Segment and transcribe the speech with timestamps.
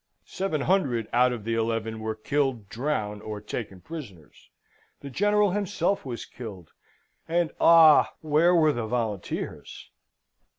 [0.25, 4.49] Seven hundred out of the eleven were killed, drowned, or taken prisoners
[5.01, 6.71] the General himself was killed
[7.27, 8.11] and, ah!
[8.21, 9.91] where were the volunteers?